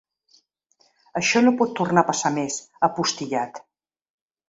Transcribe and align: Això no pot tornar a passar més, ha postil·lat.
Això 1.21 1.43
no 1.45 1.53
pot 1.61 1.77
tornar 1.81 2.05
a 2.05 2.09
passar 2.09 2.35
més, 2.41 2.59
ha 2.89 2.93
postil·lat. 2.99 3.65